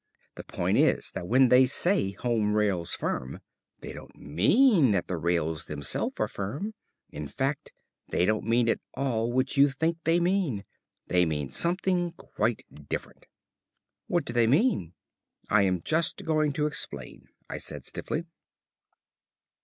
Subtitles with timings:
[0.33, 3.39] The point is that when they say 'Home Rails Firm,'
[3.81, 6.73] they don't mean that the rails themselves are firm.
[7.11, 7.71] In fact
[8.07, 10.65] they don't mean at all what you think they mean.
[11.05, 13.27] They mean something quite different."
[14.07, 14.95] "What do they mean?"
[15.51, 18.25] "I am just going to explain," I said stiffly.